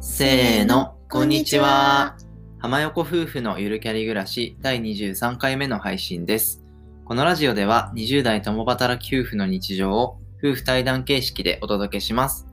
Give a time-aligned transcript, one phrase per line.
[0.00, 2.16] せーの、こんにちは。
[2.58, 6.64] 浜横夫婦のゆるキャリ暮らし第23回目の配信です。
[7.04, 12.48] このラジオでは20代共働き夫婦の日常を夫婦対談形式でお届けします。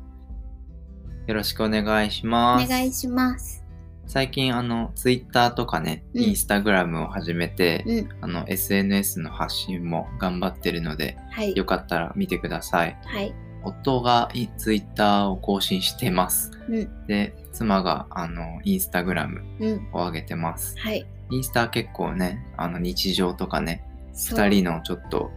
[1.27, 2.69] よろしくお願いしおます。
[2.69, 3.65] 願いします。
[4.07, 8.09] 最近あの、ツイッターとかね、うんインスタグラムを始めて、うん。
[8.21, 11.55] あの、SNS の発信も頑張ってるので、はい。
[11.55, 12.97] よかったら見てください。
[13.05, 13.33] はい。
[13.65, 16.51] 夫がイツイッターを更新してます。
[16.69, 17.07] うん。
[17.07, 19.87] で、妻があの、インスタグラムうん。
[19.93, 20.77] を上げてます。
[20.79, 21.05] はい。
[21.31, 23.83] インスタ結構ね、あの日常とかね、
[24.13, 25.31] そう二人のちょっと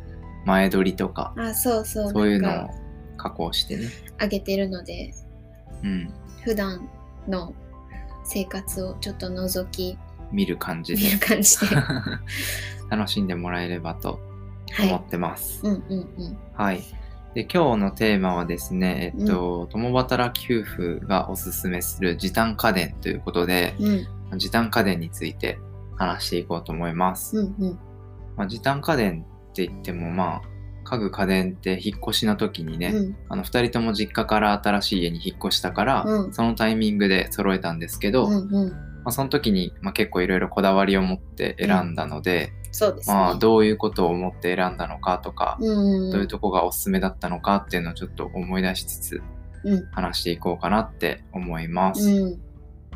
[0.44, 2.12] 前撮りとか、あ、そうそう。
[2.12, 2.68] そういうのを
[3.16, 3.88] 加工してね。
[4.20, 5.12] 上げてるので、
[5.82, 6.12] うん。
[6.44, 6.88] 普段
[7.26, 7.54] の
[8.24, 9.96] 生活をちょっと覗き
[10.30, 11.66] 見る感じ見るで感じで。
[12.90, 14.20] 楽しんでもらえればと
[14.72, 14.96] はい思。
[14.98, 15.60] ってます。
[15.62, 16.38] うんうんうん。
[16.54, 16.82] はい。
[17.34, 25.58] で、今日のテーマはですね、えっと、共働き夫婦がおすすめする時短家電ということで、うん時短家電について
[25.96, 27.38] 話していこうと思います。
[27.38, 27.78] うんうん。
[28.36, 30.48] まあ、時短家電って言っても、まあ、
[30.84, 38.72] 家具家電って引っ越しの時にね、うんあの2人とも実家から新しい家に引っ越したから、うんそのタイミングで揃えたんですけど、まうんうん。
[39.06, 43.14] あ、その時に、まあ、結構いろいろこだわりを持って選んだので、そうですね。
[43.14, 46.10] まあ、どういうことを思って選んだのかとか、うん。
[46.12, 49.22] どういうとこがおすすめだったのかっていうのをちょっと思い出しつつ
[49.64, 49.86] うん。
[49.90, 52.08] 話していこうかなって思います。
[52.08, 52.40] うん。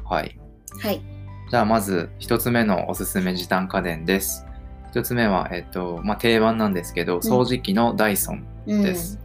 [0.04, 0.38] はい。
[0.80, 1.02] はい。
[1.50, 4.46] じゃあまず一つ目のおすすめ時短家電です。
[4.92, 8.82] 一つ目は、えっと、まあ、定番なんですけど、掃除機のダイソンうん。
[8.84, 9.18] です。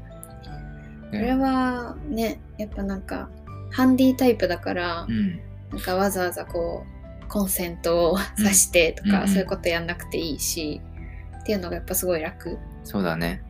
[1.11, 3.29] これはね、やっぱなんか、
[3.69, 5.39] ハンディタイプだからう、ん。
[5.69, 6.96] なんかわざわざこう、
[7.27, 10.81] コンセントを挿してとか、うんうんそういうことやんなくていいし、
[11.39, 12.57] っていうのがやっぱすごい楽。
[12.83, 13.43] そうだね。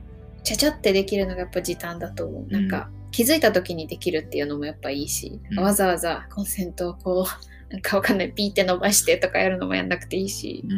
[0.44, 2.52] ちゃちゃってできるのがやっぱ時短だと思う。
[2.52, 7.26] なんか、気づいた時にできるっていうのもやっぱいいし、うんわざわざコンセントをこ
[7.70, 10.78] う、なんかわかんない、ピーって伸ばしてとかやるのもやんなくていいし、うん。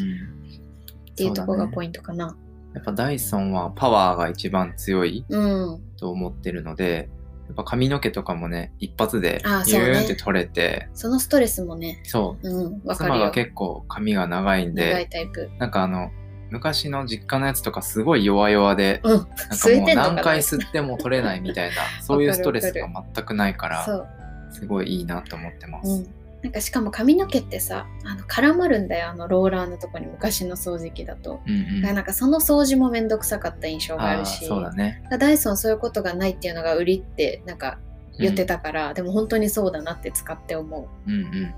[1.11, 2.35] っていうところがポイントかな。
[2.73, 5.81] やっぱダイソンはパワーが一番強いうん。
[5.97, 7.09] と思ってるので、
[7.49, 12.47] やっぱ髪の毛とかもね、一発であそうねビューンって取れて、そのストレスもね、そう。
[12.47, 13.15] うん、わかるよ。
[13.15, 15.49] 妻が結構髪が長いん長いで、タイプ。
[15.57, 16.11] なんかあの、
[16.51, 19.11] 昔の実家のやつとかすごい弱々で、うん。
[19.11, 20.13] なんかもう吸えてんのかな？
[20.13, 24.07] 何回吸っても取れないみたいな、そういうストレスがわ全くないから、そう。
[24.51, 25.89] すごいいいなと思ってます。
[25.89, 26.07] うん。
[26.41, 31.41] なんかしかも髪の毛ってさ、あの絡まるんだよ、あのローラーのとこに昔の掃除機だと。
[31.45, 35.03] うんうんだからなんかその掃除もめんどくさかった印象があるし、そうだね。
[35.19, 37.79] ダイソンそういうことがないっていうのが売りってなんか
[38.17, 41.53] 言ってたから、でも本当にそうだなって使って思うんうん。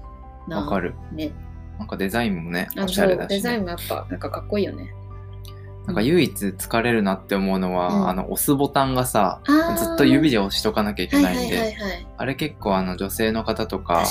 [0.47, 0.61] うな。
[0.61, 0.95] わかる。
[1.11, 1.31] ね。
[1.77, 3.35] なんかデザインもね、あおしゃれだし、ね。
[3.35, 4.93] デザインもやっぱなんかかっこいいよね。
[5.87, 11.77] なんか唯一疲れるなって思うのは、うんあの押すボタンがさ、ずっと指で押しとかなきゃいけはいなんで。
[12.17, 14.03] あれ結構あの女性の方とか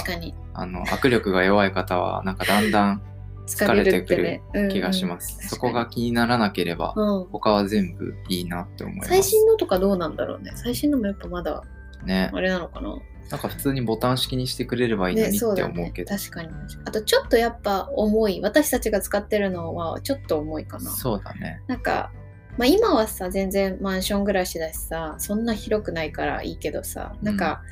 [0.54, 3.02] あの握力が弱い方はなんかだんだん
[3.46, 5.34] 疲れてくる気がします。
[5.38, 9.08] うんうんそこが気にならなければ、うん他は全部いいなって思います。
[9.08, 10.52] 最新のとかどうなんだろうね。
[10.56, 11.62] 最新のもやっぱまだ
[12.04, 12.96] ね、あれなのかな。
[13.30, 16.16] なんか普通にボタン式にしてくれればいいのね、にって思うけど。
[16.16, 16.48] 確かに
[16.84, 21.62] あとちょっとやっぱ重い私たちが使ってるのはちょっと重いかなそうだね。
[21.68, 22.10] なんか、
[22.58, 27.62] まあ、今はさ全然マンション暮らしだしさそんな広くないからいいけどさなんか、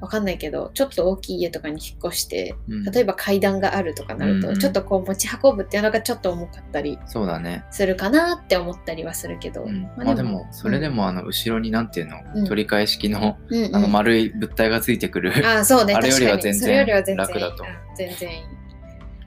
[0.00, 2.84] わかんないけどちょっと大きい家とかに引っ越してうん。
[2.84, 4.54] 例えば階段があるとかなると、うん。
[4.54, 7.64] うんちょっとこう持ち運ぶっていうのがちょっと重かったりそうだね。
[7.70, 9.82] するかなって思ったりはするけど、うん。
[9.96, 12.46] まあでも、それでもあの後ろになんていうの、うん。
[12.46, 13.76] 取り替え式のうんうん。
[13.76, 15.94] あの丸い物体がついてくるあそうね。
[15.96, 17.32] あれよりは全然それよりは全然いい。
[17.32, 17.64] 楽だと。
[17.64, 18.44] うん全然いい。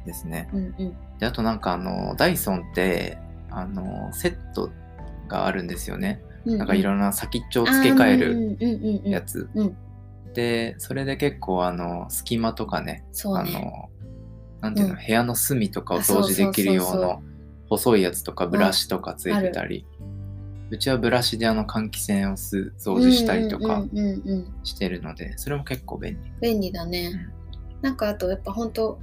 [0.05, 0.49] ですね。
[0.53, 0.95] うんうん。
[1.19, 3.17] であとなんかあのダイソンって
[3.51, 4.69] あのセット
[5.27, 6.21] があるんですよね。
[6.45, 8.57] うんなんかいろんな先っちょを付け替える
[9.03, 9.49] るやつ。
[9.55, 9.77] うん
[10.33, 13.51] でそれで結構あの隙間とかねあそうね。
[13.53, 13.89] の
[14.61, 15.05] なんていうの、うん。
[15.05, 17.13] 部屋の隅とかを掃除できるよそうそうそうう。
[17.13, 17.19] な
[17.69, 19.85] 細いやつとかブラシとかついてたり、
[20.71, 24.53] うちはブラシであの換気扇をす掃除したりとかうんうんうんうん。
[24.63, 26.31] してるのでそれも結構便利。
[26.41, 27.11] 便利だね、
[27.81, 28.99] なんかあとやっぱ本当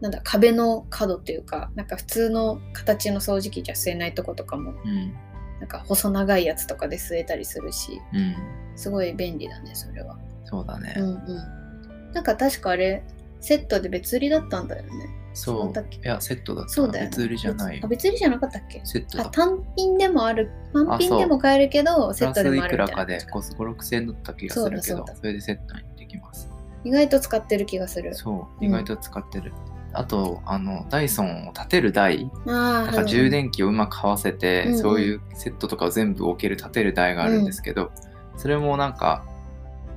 [0.00, 5.14] なんだ壁の角っていうかなんか普通の形の掃除機じゃ吸えないとことかもうん。
[5.60, 8.34] なんか細長いやつとかで吸えたりするしうん、
[8.76, 10.18] すごい便利だねそれは
[10.54, 10.94] そうだね。
[10.96, 12.12] うんうん。
[12.12, 13.02] なんか確かあれ
[13.40, 14.90] セットで別売りだったんだよね。
[15.34, 15.72] そう。
[15.72, 16.70] だっけいやセットだった。
[16.70, 17.10] そうだよね。
[17.10, 17.82] 別売りじゃないよ。
[17.84, 18.80] あ別売りじゃなかったっけ？
[18.84, 19.26] セットだ。
[19.26, 20.50] あ単品でもある。
[20.72, 25.04] 単品でも買えるけどセットでもあるみたいいくらかで5、5 6千円だった気がするけど。
[25.06, 26.48] それでセットにできます。
[26.84, 28.14] 意外と使ってる気がする。
[28.14, 28.68] そううん。
[28.68, 29.52] 意外と使ってる、
[29.92, 32.30] あとあのダイソンを立てる台。
[32.46, 32.50] あ
[32.86, 34.78] なんか充電器をうまく合わせて、うんうん。
[34.78, 37.90] そういうセットとかを全部置ける立てる台があるんですけど、
[38.36, 39.24] それもなんか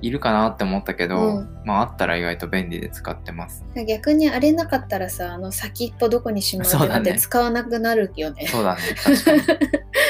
[0.01, 1.49] いるかなって思ったけど、うん。
[1.65, 3.65] まああったら意外と便利で使ってます。
[3.87, 8.47] 逆にあれなかったらさあの先っぽどこにしまうっって使わなくなるよね。
[8.47, 9.41] そうだね、確かに。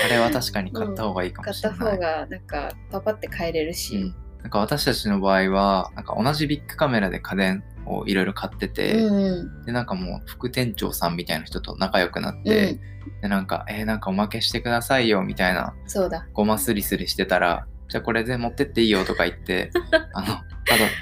[0.05, 1.91] あれは確かに買った方がいいかも買っしたれない。
[1.95, 9.65] 方がなんかパパって変えれるうしん、なんか私たちの場合は、なんか同じビッグカメラで家電をいろいろ買ってて、うんうん。
[9.65, 12.79] で、なんかもう副店長さんみたいな人と仲良くなっうて、ん。
[13.21, 16.27] で、なんか、えーなんかおまけしてくださいよみたいな、そうだ。
[16.33, 19.71] ごますりすりしてたら、じゃあこれで持ってっていいよとか言って、
[20.13, 20.27] あの、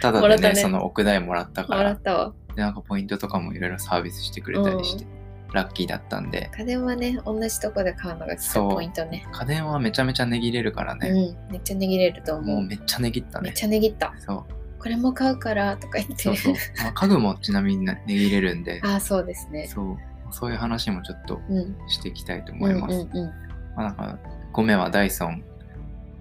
[0.02, 0.56] ただ、ただでね、ね。
[0.56, 2.34] その奥代もらったかもららっ、たわ。
[2.56, 5.06] で、なんかポイントとかもいろいろサービスしてくれたりして、
[5.54, 8.72] ラッキーだったんで、家電はね同じとこで買うのがそう。
[8.74, 9.26] ポイントね。
[9.32, 11.14] 家電はめちゃめちゃ値切れるからうね、ん
[11.52, 12.56] めっちゃ値切れると思う。
[12.58, 13.58] もうめっちゃ値切っためっね。
[13.58, 14.14] ちゃ値切った。
[14.20, 14.44] そう。
[14.80, 16.16] これも買うからとか言って。
[16.16, 16.54] そうそう。
[16.84, 19.68] まあ、家具もちなみに値切れるんで、 ああそうですね。
[19.68, 19.98] そう。
[20.32, 21.76] そういう話もちょっとうん。
[21.88, 22.96] していきたいとう思います。
[22.98, 23.26] んうんうん。
[23.26, 23.34] ま
[23.78, 24.20] あ、なんか、
[24.54, 25.44] 5目はダイソン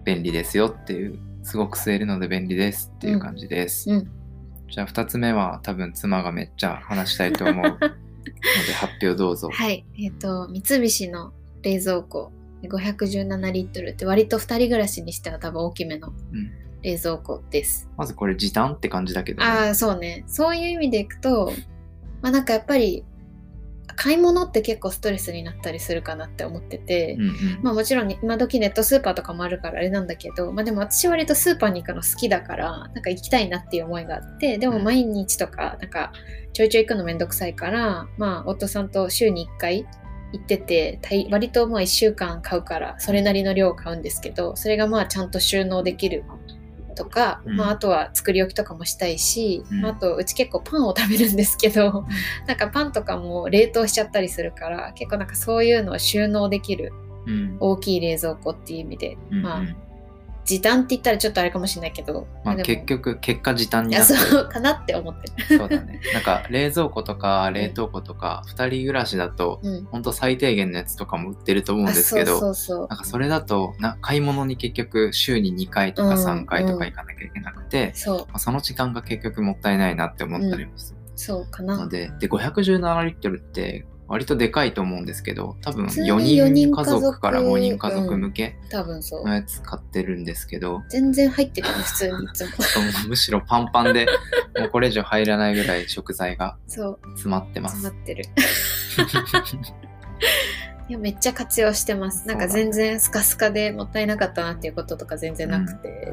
[0.04, 3.90] 便利ですよっていう、すごく吸えるので便利ですっていう感じです。
[3.90, 4.10] うん。
[4.70, 9.50] じゃあ2つ目は多分妻がめっちゃ話したいと思うので発表どうぞ。
[9.52, 9.84] はい。
[9.98, 12.32] えっ、と三菱の冷蔵庫。
[12.62, 16.64] 517リットルって割と2人暮らしにしては多分大きめのうん。
[16.84, 20.22] 冷蔵庫です、まずこれ時短って感じだけど、ね、ああそうね。
[20.26, 21.50] そういう意味でいくと
[22.20, 23.04] まあなんかやっぱり
[23.96, 27.34] 買い物って結構ストレスになったりするかなって思ってて、うんうん。
[27.62, 34.84] まあもちろん今時ネットスーパーとかもあるからあれなんだけど、まあでも私割とスーパーに行くの好きだから、なんか行きたいなっていう思いがあって、でもうん。
[34.84, 36.12] 毎日とか、なんか
[36.52, 39.86] ちょいちょい行くのめんどくさいから、まあ夫さんと週に1回
[40.32, 46.24] 行ってて、大割とまあ1週間買うから、それなりの量を買うんですけど、それがまあちゃんと収納できる
[46.94, 47.56] とか、うん。
[47.56, 49.80] まああとは作り置きとかもしたいし、うん。
[49.82, 52.06] まああとうち結構パンを食べるんですけど、
[52.46, 56.92] なんかパンとかも冷凍しちゃったりするから、結構なんかそういうのを収納できる
[57.26, 57.56] うん。
[57.60, 59.42] 大きい冷蔵庫っていう意味で、うんうん。
[59.42, 59.64] まあ
[60.44, 64.12] 時短って言ったらちょっとあれかもしれないけど、まあ、結局結果時短になって。
[64.12, 65.58] るそう かなって思ってる。
[65.58, 66.00] そうだね。
[66.12, 72.88] なんか冷蔵庫とか冷凍庫とか2人暮らしだとうん、ほんと最低限のやつとかも売ってると思うんですけどあそうそうそう。
[72.88, 76.24] なんかそれだとな買い物に結局週に2回とかうん。
[76.24, 78.18] 3回とか行かなきゃいけなくて、そう。
[78.18, 80.98] まあ、その時間が結局もったいないなって思ったりもする。
[81.16, 81.76] そうかな。
[81.76, 89.24] ので、で517リットルって割とでかいと思うんですけど多分普通に4 4人人家族から5人家族うん向け多分そう。
[89.24, 92.50] のやつ買ってるんですけど、全然入ってるね普通にいつも。
[93.08, 94.06] むしろパンパンで
[94.60, 96.98] もうこれ以上入らないぐらい食材がそう。
[97.14, 97.80] 詰まってます。
[97.80, 98.02] 詰ま。
[98.02, 98.24] ってる。
[100.86, 102.28] いやめっちゃ活用してます。
[102.28, 106.12] なんか全然スカスカでもったいなかったなっていうこととか全然なくて、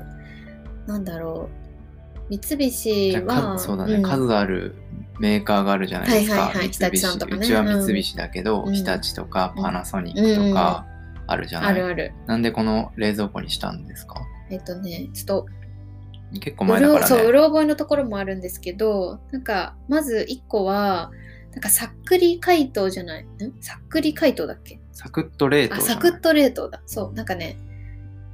[0.88, 1.50] なんだろ
[2.30, 2.38] う。
[2.38, 4.02] 三菱はかそうだね、ん。
[4.02, 4.76] 数ある
[5.22, 6.34] メーカーがあるじゃないですか。
[6.34, 6.74] はいはいはい。
[6.74, 7.38] 三菱日立さんとかね。
[7.38, 8.74] うちは三菱だけど、うん。
[8.74, 10.86] 日立とかうんパナソニックとか
[11.28, 12.14] あるじゃない、あるある。
[12.26, 14.22] なんでこの冷蔵庫にしたんですか？
[14.50, 15.46] えっとねちょっと
[16.40, 17.08] 結構前だからね。
[17.08, 21.12] そううろ覚えのところもあるんですけどなんかまず1個は
[21.52, 23.24] なんかさっくり解凍じゃない？
[23.24, 23.28] ん？
[23.62, 24.80] さっくり解凍だっけ？
[24.92, 26.82] サクッと冷凍あサクッと冷凍だ。
[26.86, 27.58] そうなんかね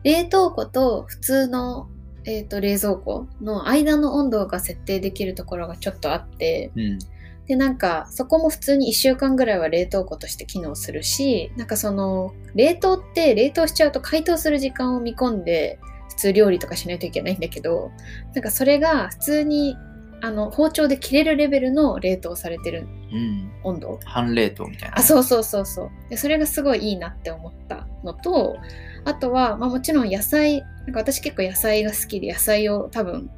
[0.04, 1.90] 冷凍庫と普通の、
[2.28, 7.00] えー、と冷蔵庫の間の温度が設定できるところがちょっとあってうん。
[7.48, 15.80] でなんかそこも普通に1週間ぐらいは冷凍庫として機能するしなんかその冷凍って冷凍しちゃうと解凍する時間を見込んで
[16.10, 17.92] 普通料理とかしないといけないんだけど
[18.34, 19.78] なんかそれが普通に
[20.20, 23.52] あの包丁で切れるレベルの冷凍されてるうん。
[23.64, 25.00] 温度半冷凍みたいな。
[25.00, 28.58] あそうそうそうそうでそれがすごいいいなって思ったのと
[29.08, 33.30] あとは、まあ、もちろん野菜なんか私結構野菜が好きで野菜を多分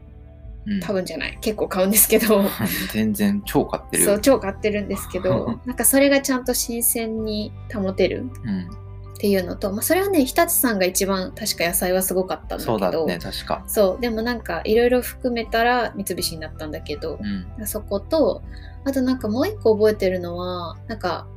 [0.65, 2.43] うん多分じゃない結構買うんですけど
[2.91, 4.09] 全然超買ってるよ。
[4.09, 8.89] そう超買ってるんですけど なんかそれがちゃんと新鮮に保てるうん。
[9.19, 13.63] っていうのと、まあ、それはね日立さんが一番確か野菜はすごかったんだけどそうだね、確か。
[13.67, 17.19] そうでもなんかいろいろ含めたら三菱になったんだけど
[17.59, 17.67] う、ん。
[17.67, 18.41] そこと
[18.85, 21.27] あとなんかもう一個覚えてるのはなんか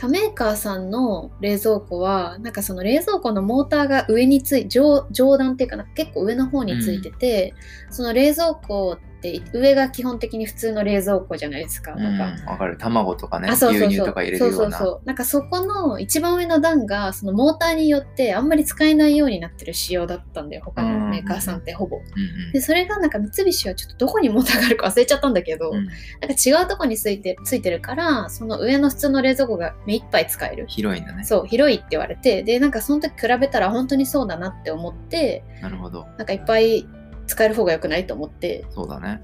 [0.00, 7.54] 他メーカーさんの冷蔵庫はなんかその冷蔵庫のモーターが上につい上上段っていうかな結構上の方についてて、
[7.90, 11.92] その冷蔵庫って上が基本的に普通の冷蔵庫じゃないですか。
[11.92, 12.78] かわかる。
[12.78, 13.58] 卵とかね、牛
[13.88, 14.56] 乳とか入れるような。
[14.56, 21.96] そうそうそうなんかそこの一番上の段がそのモーターによってあんまり使えないようになってる仕様だったんだよ他のメーカーさんってほぼ。
[21.96, 30.66] うんうんでそれがなんか三菱はちょっとどこにモーターがあるか忘れちゃったんだけど、うんなんか違うとこについてついてるからその上の普通の冷蔵庫が目いっぱい使える。
[30.68, 31.24] 広いんだね。
[31.24, 36.06] そう広いって言われてでなんかその時比べたら本当にそうだなって思ってなるほど。
[36.16, 36.86] なんかいっぱい
[37.28, 39.22] 使える方が良くないと思ってそうだね。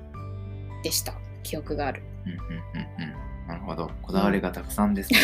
[0.85, 2.03] でした記憶がある。
[2.25, 2.45] うんうんうん
[3.03, 3.49] うん。
[3.49, 3.91] なるほど。
[4.03, 5.19] こだわりがたくさんですね。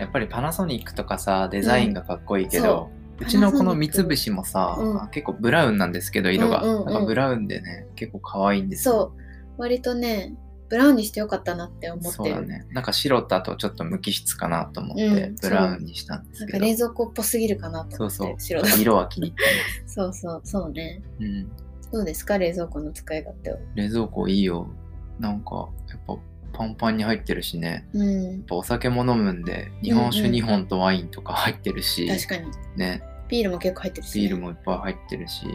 [0.00, 9.00] やっぱりパナソニックとかさ、デザインがかっこいいけど、うちのこの三つ星もさ、うん結構ブラウンなんですけど色が、なんかブラウンでね結構可愛いんですよそ
[9.58, 10.34] う割とね
[10.68, 12.14] ブラウンにしてよかったなって思ってる。
[12.14, 12.66] そうだね。
[12.70, 16.58] なんか白だとちょっと無機質かなと思って、うんブラウンにしたんですけど。
[16.58, 18.80] なんか冷蔵庫っぽすぎるかなと思ってそうそう。
[18.80, 19.42] 色は気に入って
[19.86, 21.02] そうそうそうね。
[21.18, 21.48] ます、うん、
[21.92, 22.38] どうですか？
[22.38, 24.68] 冷蔵庫の使い勝手は冷蔵庫いいよ。
[25.18, 26.16] なんかやっぱ
[26.56, 27.86] パンパンに入ってるしね。
[27.92, 28.24] うん。
[28.24, 32.50] やっぱお酒も飲むんで日本酒うんうん2本とワインとか入ってるし、確かに。
[32.76, 33.02] ね。
[33.28, 35.46] ビールも結構入ってるし、ね、ビールもいっぱい入ってるし。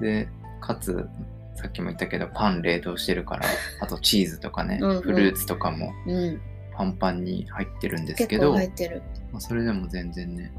[0.00, 0.28] で
[0.60, 1.06] かつ
[1.54, 3.46] さっきも言ったけどパン冷凍してるから
[3.80, 5.02] あとチーズとかね、うんうん。
[5.02, 6.40] フルーツとかもうん。
[6.74, 9.02] パンパンに入ってるんですけど、入ってる。
[9.30, 10.50] まあ、それでも全然ね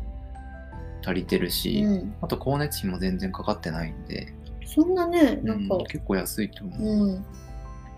[1.03, 2.13] 足りてるし、うん。
[2.21, 4.31] あと光熱費も全然かかってないんで、
[4.65, 5.75] そんなねなんか。
[5.75, 7.25] うん結構安いと思う、うん、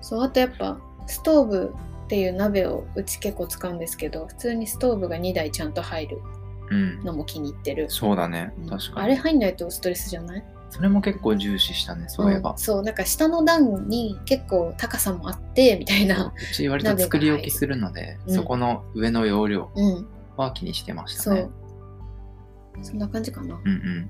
[0.01, 1.73] そうあとやっぱストーブ
[2.05, 6.19] っていう鍋をうち結構使うんですけど普通にストーブが2台ちゃんと入る
[6.71, 7.03] うん。
[7.03, 8.51] のも気に入ってる、そうだね。
[8.57, 8.69] うん。
[8.69, 9.05] 確かに。
[9.05, 10.43] あれ入んないとストレスじゃない？
[10.69, 16.33] それも結構重視したねそういえば、んそうなんか下の段に結構高さもあってみたいな。
[16.35, 20.07] うち割と作り置きするので、うんそこの上の容量うん。
[20.35, 21.47] は気にしてましたね。
[22.75, 23.55] そう、そんな感じかな。
[23.55, 24.09] うんうん。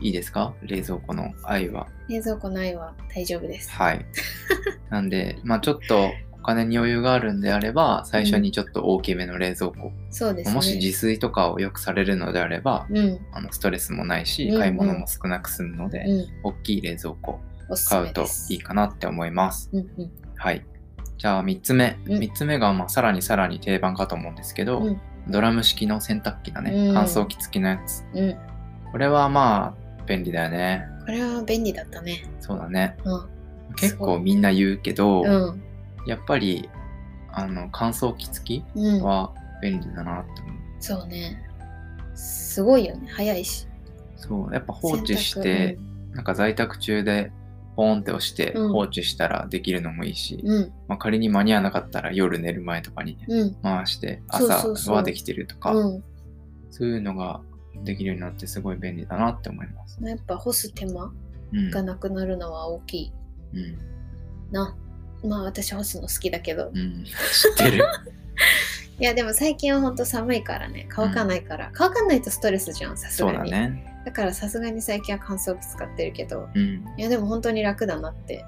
[0.00, 0.54] いいですか？
[0.62, 1.88] 冷蔵庫の愛は。
[2.08, 3.70] 冷蔵庫ないは大丈夫です。
[3.70, 4.06] はい。
[4.90, 6.10] なんでまあちょっとお
[6.44, 10.54] 金に余裕があるんであれば最初にちょっと大きめの冷蔵庫、そうですね。
[10.54, 13.18] もし自炊とかをよくされるのであればうん。
[13.32, 14.60] あのストレスもないしうんうん。
[14.60, 16.26] 買い物も少なく済むので、うん。
[16.44, 17.40] 大きい冷蔵庫
[17.88, 19.70] 買うといいかなって思います。
[19.72, 20.10] うんうん。
[20.36, 20.64] はい。
[21.18, 22.18] じゃあ3つ目、うん。
[22.18, 25.00] 3つ目がまあさらにさらに定番かと思うんですけど、うん。
[25.28, 26.94] ドラム式の洗濯機だね、うん。
[26.94, 28.04] 乾燥機付きのやつ。
[28.14, 28.36] うん。
[28.92, 30.86] これはまあ便利だよね。
[31.06, 32.24] これは便利だったね。
[32.40, 32.96] そうだね。
[33.04, 33.74] うん。
[33.76, 35.62] 結構みんな言うけど、うん
[36.06, 36.68] やっぱり
[37.30, 39.02] あの乾燥機付きうん。
[39.02, 39.32] は
[39.62, 41.42] 便利だなって思う、そうね。
[42.14, 43.08] すごいよね。
[43.10, 43.66] 早いし。
[44.16, 44.52] そう。
[44.52, 45.78] やっぱ放置し洗て
[46.12, 47.32] 濯、なんか在宅中で
[47.76, 48.72] ポーンって押してうん。
[48.72, 50.72] 放置したらできるのもいいし、うん。
[50.86, 53.54] まあ、仮に間に合わなかったら夜寝る前とかにねうん。
[53.62, 56.04] 回して朝はできてるとかうん。
[56.70, 57.40] そういうのが
[57.84, 59.98] できるようになってすごい便利だなって思います。
[60.02, 61.12] やっぱ干す手間
[61.52, 61.70] うん。
[61.70, 63.12] がなくなるのは大きい
[63.54, 63.78] うん。
[64.52, 64.76] な
[65.24, 66.70] まあ私干すの好きだけど。
[66.74, 67.84] うん、知ってる。
[69.00, 70.86] いやでも最近はほんと寒いからね。
[70.88, 73.38] 乾かないから、乾かないとストレスじゃんさすそがに。
[73.48, 74.02] うだね。
[74.04, 76.48] だからさすがに最近は乾燥機使ってるけど。
[76.54, 76.84] うん。
[76.96, 78.44] いやでも本当に楽だなって。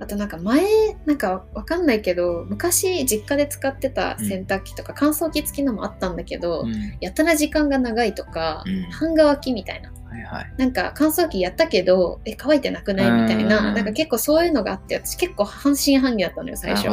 [0.00, 0.62] あとなんか前
[1.06, 6.96] なんかわかんないけど昔実家で使ってた洗濯機とか乾燥機付きのもあったんだけど、うん。
[7.00, 8.82] やたら時間が長いとか、うん。
[8.90, 10.54] 半乾きみたいなはいはい。
[10.56, 13.74] なんか乾燥機やったけどえ乾いてなくないみたいなうん。
[13.74, 16.88] なんか結構そういうのがあって私結構半信半疑だったのよ最初。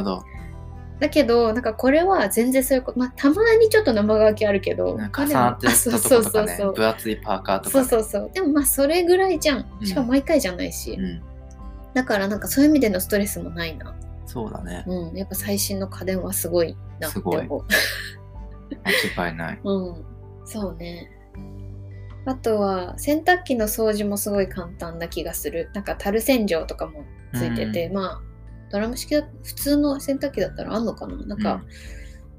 [0.99, 6.47] だけどなんかこれは全然そういうことまあたまにちょっと生乾きあるけど重なってたとあそうことかね。
[6.47, 7.85] そうそう、分厚いパーカーとか、ね。
[7.85, 8.31] そうそうそう。
[8.33, 9.65] でもまあそれぐらいじゃん。
[9.83, 11.21] しかも毎回じゃないし、うん。
[11.93, 13.93] だからなんかそういう意味でのストレスもないな。
[14.25, 14.85] そうだね。
[14.87, 15.17] うん。
[15.17, 17.65] やっぱ最新の家電はすごいなって思う。
[19.15, 19.59] 間違いない。
[19.63, 20.05] うん。
[20.45, 21.11] そうね
[22.25, 25.69] あとは洗濯機の掃除もすごい簡単な気がする。
[25.73, 27.03] なんか樽洗浄とかも
[27.33, 28.21] ついてて、まあ
[28.71, 31.15] ドラム式だ普通の洗濯機だったらあんのかな？
[31.25, 31.63] なんか、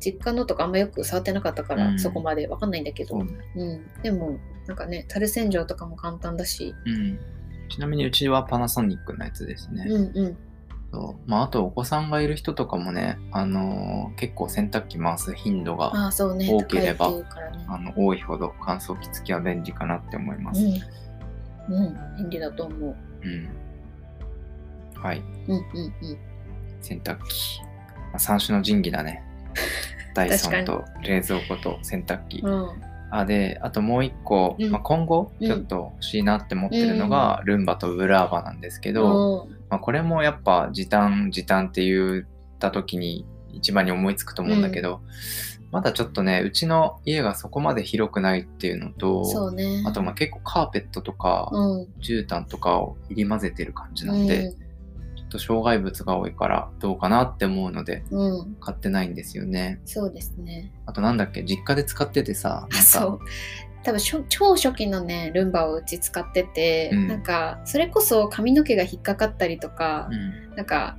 [0.00, 1.98] 実家のとかあんまよく触ってなかったから、うん。
[1.98, 7.18] そこまでわかんないんだけど、そうん、でもなんかね樽洗浄とかも簡単だし、うん。
[7.68, 9.84] ちなみにうちはパナソニックのやつですね。
[9.88, 10.36] うんうん
[10.96, 20.62] そうまあ、あとお子さんがいる人とかもね、あのー結構洗濯機回す頻度が多ければ高いっていうからねあの多いほど乾燥機付きは便利かなって思います。
[21.68, 23.48] うん、うん、便利だと思ううん。
[24.94, 25.18] はい。
[25.48, 26.18] うんうんうん
[26.80, 27.60] 洗濯機。
[27.60, 27.66] ま
[28.14, 29.22] あ、三種の神器だね。
[30.14, 32.38] ダイソンと冷蔵庫と洗濯機。
[32.38, 32.68] うん
[33.10, 34.70] あで、あともう一個、うん。
[34.70, 35.46] まあ、今後うん。
[35.46, 45.00] ちょっと欲しいなって思ってるのが、ルンバとブラーバなんですけど、うんまあ、これもやっぱ時短時短って言った時に一番に思いつくと思うんだけど、
[45.72, 49.82] まだちょっとねうちの家がそこまで広くないっていうのとね。
[49.86, 51.82] あとまあ結構カーペットとか、うん。
[52.00, 54.65] 絨毯とかを入り混ぜてる感じなんで、うん
[55.28, 59.80] と障害物が多いからどうかなって思うのでうん、買ってないんですよね。
[59.84, 60.72] そうですね。
[60.86, 61.42] あとなんだっけ？
[61.44, 63.18] 実家で使っててさあ、そう。
[63.82, 67.08] 多分しょ超初期のねルンバをうち使ってて、うん。
[67.08, 70.14] なんかそれこそ髪の毛が引っかかったりとか、う
[70.52, 70.56] ん。
[70.56, 70.96] なんか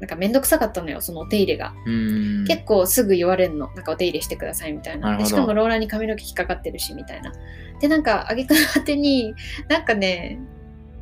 [0.00, 1.74] なんかめんどくさかったのよそのお手入れが、
[2.46, 3.70] 結構すぐ言われるの。
[3.74, 5.18] なんかお手入れしてくださいみたいな。
[5.18, 7.32] でしかもローラーに髪の毛引っかかってるしみたいな。
[7.80, 9.34] でなんかあげくの果てに
[9.68, 10.38] なんかね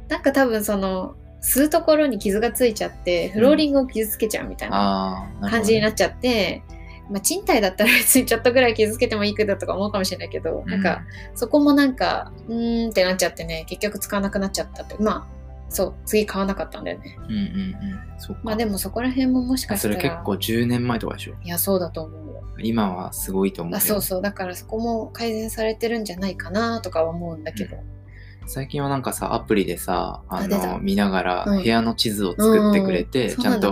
[0.09, 6.63] なんか多分その吸うところに傷がついちゃってフローリングを傷つけちゃうみたいな感じになっちゃって、
[7.11, 11.03] まあ、賃貸だったら別にちょっとぐらい傷つけてもいいけどとか思うかもしれないけど、なんか、
[11.35, 14.97] そこもなんか、うーんってなっちゃってね、結局使わなくなっちゃったって。
[14.99, 15.39] まあ、
[15.71, 17.17] そう、次買わなかったんだよね。
[17.29, 18.39] うんうんうん。
[18.43, 19.95] まあでもそこら辺ももしかしたら。
[19.95, 21.35] それ結構10年前とかでしょ。
[21.43, 22.29] いや、そうだと思う。
[22.61, 24.23] 今はすごいと思うそうそう。
[24.23, 27.77] だからそこも改善されてるんじゃないかなとかは思うんだけど。
[28.49, 33.71] 最近はなんかさ、アプリでさ、あの、見ながらうん部屋の地図を作ってくれて、ちゃんと。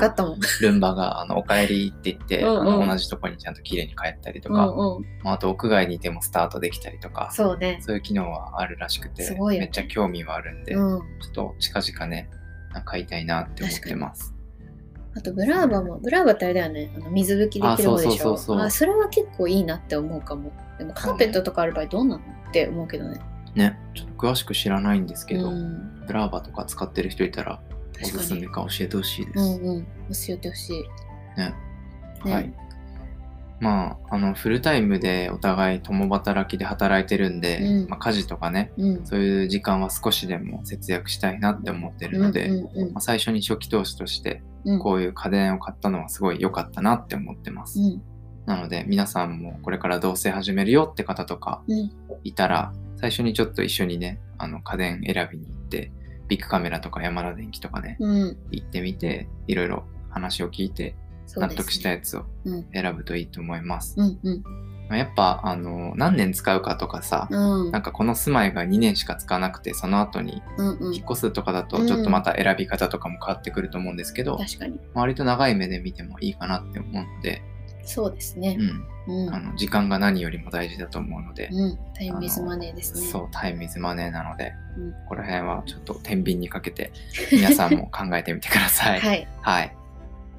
[0.61, 4.75] ルンバが、あの、お帰りって言って、あの同じとこにちゃんと綺麗に帰ったりとか、
[5.25, 7.78] あ、あと屋外にいてもスタートできたりとか、そうね。
[7.80, 11.00] そういう機能はあるらしくて、めっちゃ興味はあるんで、うん。
[11.21, 12.28] ちょっと近々ね、
[12.85, 14.35] 買いたいなって思ってます。
[15.16, 16.92] あとブラーバも、ブラーバってあれだよね。
[16.95, 18.35] あの水拭きできる方でしょ。
[18.61, 20.52] あ、それは結構いいなって思うかも。
[20.76, 22.23] でもカーペットとかある場合どうなの？
[22.23, 23.18] って思うけどね。
[23.57, 27.61] ね、ちょっと詳しく知らないんですけど、うん、ブラーバとか使ってる人いたら、
[28.03, 28.47] おすすめ。
[28.47, 29.39] か教えてほしいです。
[29.39, 29.85] うんうん。
[29.85, 30.83] 教えてほしい。
[31.39, 31.55] ね。
[32.25, 32.53] ねはい。
[33.59, 39.07] まあ、あの、フルタイムでお互い共働きで働いてるんで、うんまあ、家事とかね、うん。
[39.07, 47.81] そういう時間は少しでも節約したいなって思ってるので、うんうんまあ、最初に初期投資として、うん、こういう家電を買ったのはすごい良かったなって思ってます。
[47.81, 48.03] うん。
[48.45, 51.91] なので、皆さんもこれから同棲始めるよって方とかうん。
[52.25, 55.93] いたら、最初にちょっと一緒にね、あの、家電選びに行って、
[56.29, 58.37] ビッグカメラとかヤマダ電機とかね、うん。
[58.50, 60.97] 行ってみて、いろいろ話を聞いて、
[61.37, 62.67] 納得したやつをうん。
[62.73, 63.95] 選ぶといいと思います。
[63.99, 64.43] うんうん。
[64.88, 67.71] まあやっぱ、あの、何年使うかとかさ、うん。
[67.71, 71.05] なんかこの住まいが2年しか使わなくて、その後にうんうん引っ。
[71.05, 74.79] 越すとかだと、うんちょっとまた選び方とかも変わってくると思うんですけど、確かに。
[74.95, 77.43] 割と長い目で見てもいいかなって思うので、
[77.87, 78.59] そうですね
[79.09, 79.12] う。
[79.12, 79.35] ん、うん。
[79.35, 81.78] あの時間が何よりも大事だと思うので、うん。
[81.95, 83.07] タイムイズマネーですね。
[83.07, 86.93] そう、タイムイズマネーなので、うんここら辺はちょっと天秤にかけて、
[87.33, 89.00] 皆さんも考えてみてください。
[89.00, 89.28] はい。
[89.40, 89.76] はい。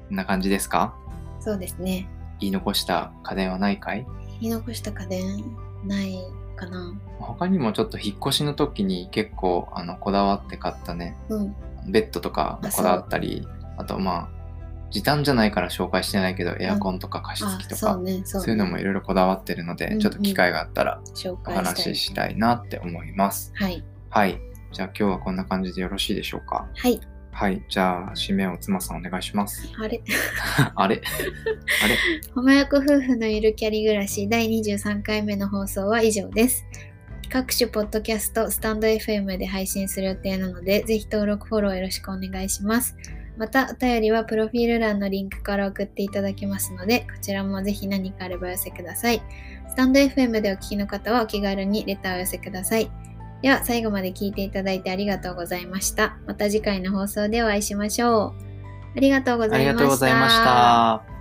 [0.08, 0.94] こんな感じですか？
[1.40, 2.06] そうですね。
[2.40, 4.06] 言い残した家電はないかい？
[4.40, 5.44] 言い残した家電
[5.84, 6.18] ない
[6.54, 6.94] かな。
[7.18, 11.56] 他にもちょっと引っ越しの時に結構あのこだわって買ったねうん。
[11.88, 14.37] ベッドとかもこだわったりあとまあ
[14.90, 18.22] 時短じゃないから紹介してないけどエアコンとか加湿あ器、とか、そうね。
[18.24, 21.36] そうねそういうのもいろいろこだわってるので、うんうんちょっと機会があったらお。
[21.50, 23.52] 話ししたいなって思います。
[23.56, 23.84] はい。
[24.10, 24.40] はい。
[24.72, 26.66] じゃあ今日はこんな感じでよろしいでしょうか？
[26.76, 27.00] はい。
[27.32, 27.62] はい。
[27.68, 29.70] じゃあ締めを妻さんお願いします。
[29.78, 30.00] あれ？
[30.74, 31.02] あれ？
[31.84, 31.96] あれ？
[32.34, 36.64] 浜横夫婦のゆるキャリ暮らし第23回目の放送は以上です。
[37.30, 42.96] 各種ポッドキャスト、スタンド FM で配信する予定なので、ぜひ登録、フォローよろしくお願いします。
[43.38, 49.22] また、お便りはプロフィール欄のリンクから送っていただけますので、こちらもぜひ何かあればお寄せください。
[49.68, 52.90] スタンド FM でお聞きの方はお気軽にレターをお寄せください。
[53.40, 56.18] では、最後まで聞いていただいてありがとうございました。
[56.26, 58.48] また次回の放送でお会いしましょう。
[58.96, 59.70] ありがとうございました。
[59.70, 61.17] ありがとうございました。